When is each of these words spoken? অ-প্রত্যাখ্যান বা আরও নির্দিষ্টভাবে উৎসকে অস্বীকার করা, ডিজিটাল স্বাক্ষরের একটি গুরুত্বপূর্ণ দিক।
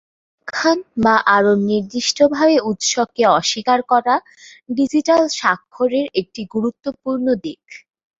অ-প্রত্যাখ্যান 0.03 0.79
বা 1.03 1.15
আরও 1.35 1.51
নির্দিষ্টভাবে 1.67 2.55
উৎসকে 2.69 3.23
অস্বীকার 3.37 3.79
করা, 3.91 4.15
ডিজিটাল 4.77 5.23
স্বাক্ষরের 5.37 6.05
একটি 6.21 6.41
গুরুত্বপূর্ণ 6.53 7.25
দিক। 7.43 7.63